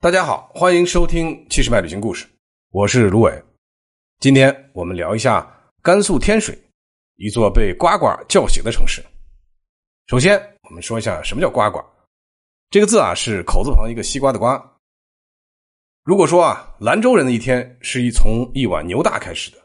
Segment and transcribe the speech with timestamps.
[0.00, 2.24] 大家好，欢迎收听七十迈旅行故事，
[2.70, 3.42] 我是卢伟。
[4.20, 5.44] 今天我们聊一下
[5.82, 6.56] 甘肃天水，
[7.16, 9.04] 一座被呱呱叫醒的城市。
[10.06, 11.84] 首先，我们说一下什么叫呱呱。
[12.70, 14.56] 这个字啊，是口字旁一个西瓜的瓜。
[16.04, 19.58] 如果说啊，兰州人的一天是一从一碗牛大开始的，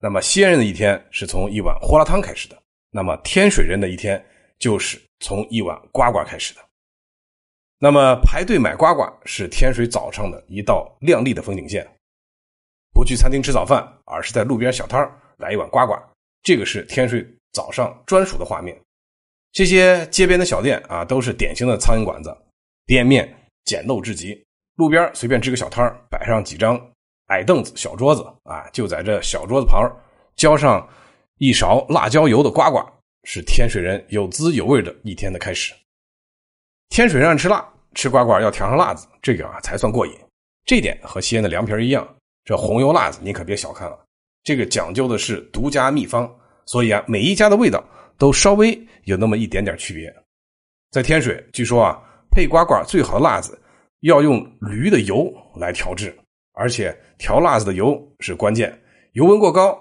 [0.00, 2.56] 那么西安人的一天是从一碗胡辣汤开始的，
[2.92, 4.24] 那么天水人的一天
[4.60, 6.60] 就是从一碗呱呱开始的。
[7.82, 11.86] 那么排队买呱呱是天水早上的一道亮丽的风景线。
[12.92, 15.00] 不去餐厅吃早饭，而是在路边小摊
[15.38, 15.94] 来一碗呱呱，
[16.42, 18.78] 这个是天水早上专属的画面。
[19.52, 22.36] 这些街边的小店啊，都是典型的苍蝇馆子，
[22.84, 23.26] 店面
[23.64, 24.38] 简陋至极。
[24.76, 26.78] 路边随便支个小摊摆上几张
[27.28, 29.90] 矮凳子、小桌子啊，就在这小桌子旁
[30.36, 30.86] 浇上
[31.38, 32.86] 一勺辣椒油的呱呱，
[33.24, 35.72] 是天水人有滋有味的一天的开始。
[36.90, 40.12] 天水人吃辣，吃呱呱要调上辣子，这个啊才算过瘾。
[40.66, 42.06] 这点和西安的凉皮一样，
[42.44, 43.96] 这红油辣子你可别小看了，
[44.42, 46.28] 这个讲究的是独家秘方，
[46.66, 47.82] 所以啊每一家的味道
[48.18, 50.12] 都稍微有那么一点点区别。
[50.90, 51.96] 在天水，据说啊
[52.32, 53.56] 配呱呱最好的辣子
[54.00, 56.12] 要用驴的油来调制，
[56.54, 58.76] 而且调辣子的油是关键，
[59.12, 59.80] 油温过高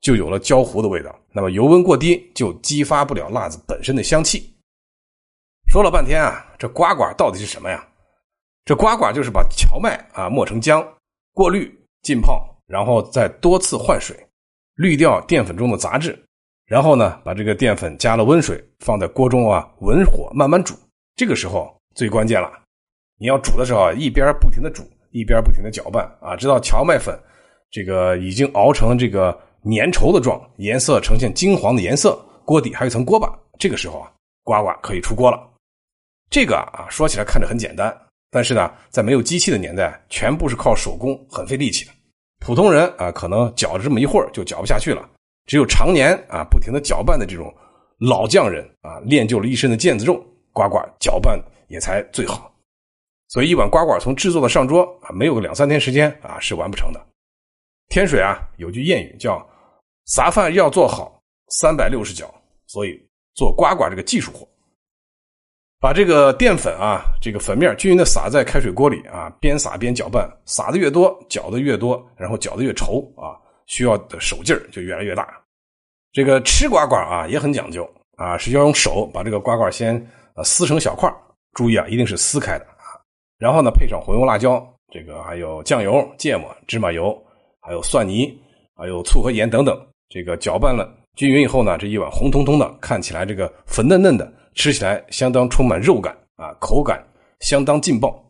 [0.00, 4.52] 就有了焦糊的味道，那么油温过低就激发不了辣子本身的香气。
[5.68, 7.86] 说了半天啊，这呱呱到底是什么呀？
[8.64, 10.82] 这呱呱就是把荞麦啊磨成浆，
[11.34, 14.16] 过滤浸泡，然后再多次换水，
[14.76, 16.18] 滤掉淀粉中的杂质，
[16.64, 20.74] 然后呢把这个淀粉加了温水，放在锅中啊文火慢慢煮。
[21.16, 22.50] 这个时候最关键了，
[23.18, 27.14] 你要煮的时候啊一边不停的煮，一边不停的搅拌啊，直到荞麦粉
[27.70, 33.38] 这个已经熬成这个粘稠的状，颜色呈现金黄的颜色，锅底还有一层锅巴。
[33.58, 34.10] 这个时候啊，
[34.44, 35.38] 呱呱可以出锅了。
[36.30, 37.96] 这个啊，说起来看着很简单，
[38.30, 41.92] 但是呢，在没有机器的年代，全部是靠手工，很费力气的。
[42.40, 45.08] 普通人啊，可能搅了这么一会儿就搅不下去了。
[45.46, 47.52] 只有常年啊不停的搅拌的这种
[47.98, 50.14] 老匠人啊，练就了一身的腱子肉，
[50.52, 52.52] 呱呱搅拌也才最好。
[53.28, 57.06] 所以一碗呱呱从制作到上桌啊，没有个两三天时间啊，是完不成的。
[57.88, 59.46] 天水啊，有句谚语叫
[60.08, 62.32] “啥饭要做好，三百六十搅”，
[62.66, 62.98] 所以
[63.34, 64.47] 做呱呱这个技术活。
[65.80, 75.28] 把这个淀粉啊，这个粉面均匀的撒在开水锅里啊，边撒边搅拌，撒的越多，搅的越多，然后搅的越稠啊，需要的手劲儿就越来越大。
[76.12, 79.94] 这个吃呱呱啊也很讲究啊，是要用手把这个呱呱先
[80.34, 81.08] 呃撕成小块
[81.54, 82.98] 注意啊，一定是撕开的啊。
[83.38, 84.60] 然后呢，配上红油、辣椒，
[84.92, 87.16] 这个还有酱油、芥末、芝麻油，
[87.60, 88.36] 还有蒜泥，
[88.74, 89.80] 还有醋和盐等等。
[90.08, 94.32] 这个搅拌了均匀以后呢，这一碗红彤彤的，看起来这个粉嫩嫩的。
[94.58, 97.00] 吃起来相当充满肉感啊，口感
[97.38, 98.20] 相当劲爆。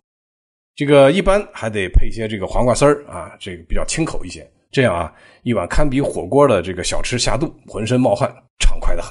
[0.77, 4.47] 这个一般还得配一些这个黄瓜丝儿啊，这个比较清口一些。
[4.71, 5.11] 这样啊，
[5.43, 9.11] 一碗堪比火锅的这个小吃下肚，浑身冒汗，畅快的很。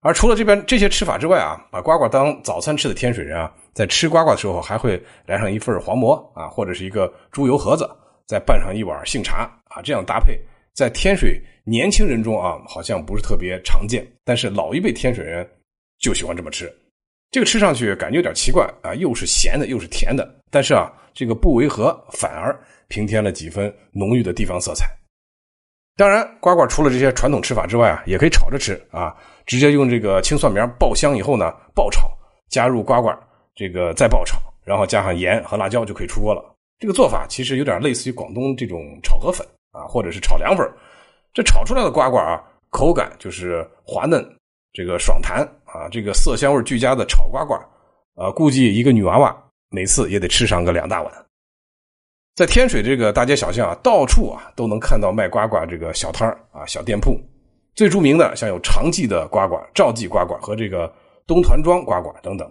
[0.00, 7.88] 而除了这边这些吃法之外啊，把呱呱当早餐吃的天水人啊，在吃呱呱的时候还会来上一份黄馍啊，或者是一个猪油盒子，
[8.26, 10.36] 再拌上一碗杏茶啊，这样搭配
[10.74, 15.48] 在天水年轻人中啊，好像不是特别常见，但是老一辈天水人。
[16.00, 16.72] 就喜欢这么吃，
[17.30, 24.86] 这个吃上去感觉有点奇怪啊，又是咸的又是甜的，但是啊，这个不违和，反而平添了几分浓郁的地方色彩。
[25.96, 32.10] 当然，瓜瓜除了这些传统吃法之外啊，也可以炒着吃啊，直接用这个青蒜苗爆香以后呢，爆炒，
[32.48, 33.14] 加入瓜瓜，
[33.54, 36.42] 这个再爆炒，然后加上盐和辣椒就可以出锅了。
[36.78, 40.66] 这个做法其实有点类似于广东这种炒河粉啊，或者是炒凉粉。
[41.34, 44.24] 这炒出来的瓜瓜啊，口感就是滑嫩，
[44.72, 45.46] 这个爽弹。
[45.72, 47.54] 啊，这个色香味俱佳的炒呱呱，
[48.20, 51.26] 啊，估计一个女娃娃每次也得吃上个两大碗。
[52.34, 57.16] 在天水这个大街小巷啊，到处啊都能看到卖呱呱这个小摊啊、小店铺。
[57.76, 60.92] 最著名的像有长记的呱呱、赵记呱呱和这个
[61.24, 62.50] 东团庄呱呱等等。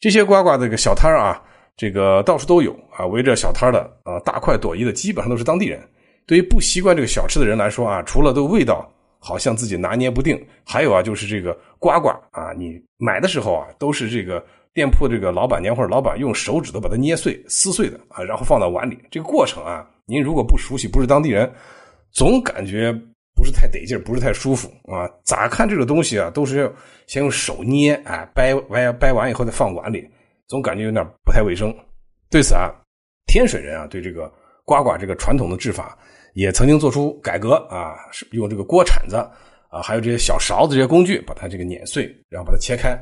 [0.00, 1.42] 这些呱呱这个小摊啊，
[1.78, 3.06] 这个到处都有啊。
[3.06, 5.80] 围着小摊的啊，大快朵颐的基本上都是当地人。
[6.26, 8.86] 对于不习惯这个小吃的人来说啊，除了这个味道。
[9.26, 14.44] 好像自己拿捏不定，还有啊，就是这个呱呱啊，你买的时候啊，都是这个
[14.74, 18.98] 店铺这个老板娘或者老板用手指头把它捏碎、撕碎的啊，然后放到碗里。
[19.10, 21.50] 这个过程啊，您如果不熟悉，不是当地人，
[22.12, 22.92] 总感觉
[23.34, 25.08] 不是太得劲不是太舒服啊。
[25.22, 26.70] 咋看这个东西啊，都是要
[27.06, 30.06] 先用手捏，哎，掰完掰完以后再放碗里，
[30.48, 31.74] 总感觉有点不太卫生。
[32.28, 32.70] 对此啊，
[33.26, 34.30] 天水人啊，对这个
[34.66, 35.96] 呱呱这个传统的制法。
[36.34, 39.16] 也曾经做出改革啊，是用这个锅铲子
[39.68, 42.96] 啊，还有这些小勺子这些工具，把它这个碾碎，然后把它切开。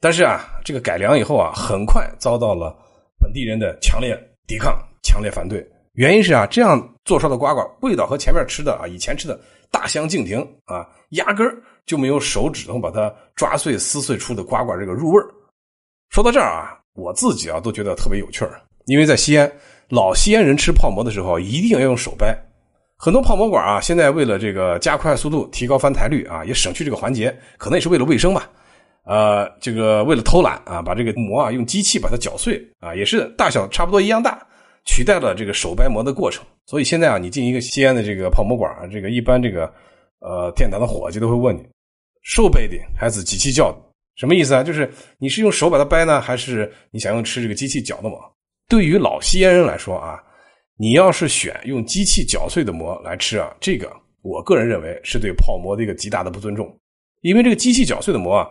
[0.00, 2.76] 但是啊，这个改良以后啊，很快遭到了
[3.20, 5.64] 本地人的强烈抵抗、强烈反对。
[5.92, 9.38] 原因是啊，这样做出来的瓜瓜味道和前面吃的啊，以前吃的
[9.70, 11.54] 大相径庭啊，压根儿
[11.84, 15.28] 就没有手指头把它抓碎、撕碎出的瓜瓜这个入味儿。
[16.08, 19.50] 说到这儿啊，我自己啊都觉得特别有趣儿，因为在西安，
[19.88, 22.36] 老西安人吃泡馍的时候一定要用手掰。
[23.04, 28.48] 很多泡馍馆啊，现在为了这个加快速度、提高翻台率啊，也省去这个环节，可能也是为了卫生吧。
[29.04, 34.40] 呃，这个为了偷懒啊，把这个馍啊用机器把它搅碎啊，也是大小差不多一样大，
[34.84, 36.44] 取代了这个手掰馍的过程。
[36.66, 39.64] 所以现在啊，你进一个西安的这个泡馍馆啊，这个一般这个
[40.20, 41.66] 呃店堂的伙计都会问你，
[42.22, 43.78] 手掰的还是机器搅的？
[44.14, 44.62] 什么意思啊？
[44.62, 44.88] 就是
[45.18, 48.16] 你是用手把它掰呢，还是你想用吃这个机器搅的馍？
[48.68, 50.22] 对于老西安人来说啊。
[50.78, 53.90] 你要是选用机器搅碎的馍来吃啊，这个
[54.22, 56.76] 我个人认为是对泡馍的一个极大的不尊重，
[57.20, 58.48] 因为这个机器搅碎的馍啊，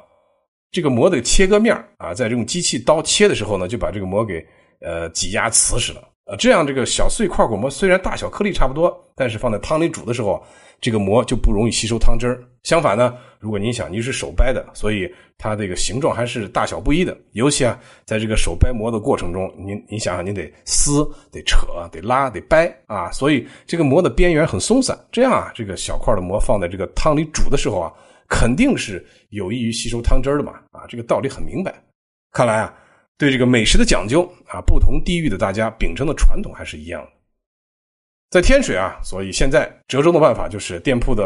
[0.71, 4.45] 这个馍的切割面啊，在用机器刀切的时候呢，就把这个馍给
[4.81, 6.10] 呃挤压瓷实了。
[6.31, 10.41] 呃，这样这个小碎块果馍虽然大小颗粒差不多，但是放在汤里煮的时候，
[10.79, 12.41] 这个馍就不容易吸收汤汁儿。
[12.63, 17.17] 相反呢，如果您想您是手掰的，所以它这个形状还是大小不一的。
[17.33, 24.97] 尤其啊，在这个手掰馍的过程中，您您想想，您得撕、得扯、得拉、得掰啊，所以这个馍的边缘很松散。
[25.11, 27.91] 这样啊，这个小块的馍放在这个汤里煮的时候啊，
[28.29, 30.53] 肯定是有益于吸收汤汁儿的嘛。
[30.71, 31.75] 啊，这个道理很明白。
[32.31, 32.73] 看来啊。
[33.17, 37.11] 对这个美食的讲究啊，不同地域的大家秉承的传统还是一样的。
[38.31, 41.25] 在天水啊，所以现在折中的办法就是店铺的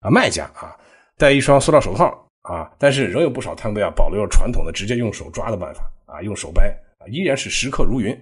[0.00, 0.76] 啊卖家啊
[1.16, 2.06] 戴一双塑料手套
[2.42, 8.16] 啊，但是仍有不少摊位啊保留了传统的直接用手抓的办法啊，用手掰啊，依然是食客如云。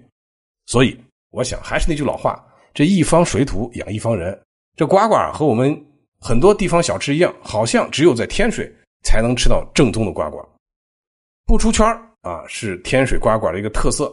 [0.66, 0.98] 所以
[1.30, 2.42] 我想还是那句老话，
[2.72, 4.40] 这一方水土养一方人，
[4.76, 5.78] 这呱呱和我们
[6.18, 8.72] 很多地方小吃一样，好像只有在天水
[9.02, 10.42] 才能吃到正宗的呱呱，
[11.44, 11.86] 不出圈
[12.24, 14.12] 啊，是天水瓜馆的一个特色。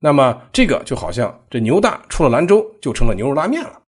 [0.00, 3.80] 那么这个就好像这牛大出了兰州，就成了牛肉拉面了，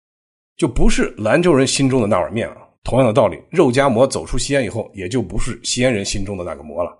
[0.56, 2.56] 就不是兰州人心中的那碗面了。
[2.82, 6.96] 同样的道理，肉夹馍走出西安以后，也就不是西安人心中的那个馍了。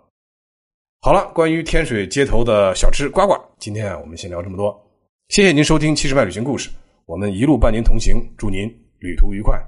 [1.00, 4.78] 好了，关于天水街头的小吃呱呱，今天啊，我们先聊这么多。
[5.28, 6.70] 谢谢您收听七十迈旅行故事，
[7.06, 8.68] 我们一路伴您同行，祝您
[8.98, 9.58] 旅途愉快。